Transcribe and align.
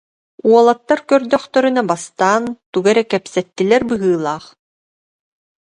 Уолаттар 0.49 0.99
көрдөхтөрүнэ, 1.11 1.81
бастаан 1.91 2.43
тугу 2.71 2.87
эрэ 2.91 3.03
кэпсэттилэр 3.11 3.83
быһыылаах 3.89 4.45